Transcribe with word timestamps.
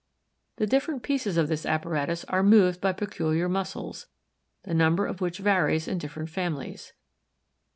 The 0.55 0.65
different 0.65 1.03
pieces 1.03 1.37
of 1.37 1.47
this 1.47 1.63
apparatus 1.63 2.23
are 2.25 2.41
moved 2.41 2.81
by 2.81 2.91
peculiar 2.91 3.47
muscles, 3.47 4.07
the 4.63 4.73
number 4.73 5.05
of 5.05 5.21
which 5.21 5.37
varies 5.37 5.87
in 5.87 5.99
different 5.99 6.31
families. 6.31 6.93